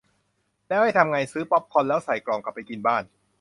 [0.67, 3.03] แล้วให้ทำไง ซื้อป๊อปคอร์นแล้วใส่กล่องกลับไปกินบ้าน